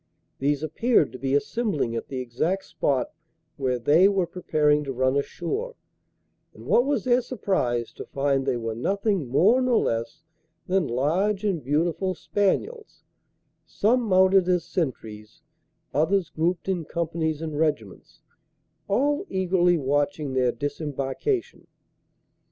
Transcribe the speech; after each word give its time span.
These 0.39 0.63
appeared 0.63 1.11
to 1.11 1.19
be 1.19 1.35
assembling 1.35 1.95
at 1.95 2.07
the 2.07 2.21
exact 2.21 2.65
spot 2.65 3.11
where 3.57 3.77
they 3.77 4.07
were 4.07 4.25
preparing 4.25 4.83
to 4.83 4.91
run 4.91 5.15
ashore, 5.15 5.75
and 6.55 6.65
what 6.65 6.85
was 6.87 7.03
their 7.03 7.21
surprise 7.21 7.93
to 7.93 8.05
find 8.07 8.43
they 8.43 8.57
were 8.57 8.73
nothing 8.73 9.27
more 9.27 9.61
nor 9.61 9.77
less 9.77 10.23
than 10.65 10.87
large 10.87 11.43
and 11.43 11.63
beautiful 11.63 12.15
spaniels, 12.15 13.03
some 13.63 14.01
mounted 14.01 14.47
as 14.49 14.65
sentries, 14.65 15.43
others 15.93 16.31
grouped 16.31 16.67
in 16.67 16.83
companies 16.83 17.39
and 17.39 17.59
regiments, 17.59 18.21
all 18.87 19.23
eagerly 19.29 19.77
watching 19.77 20.33
their 20.33 20.51
disembarkation. 20.51 21.67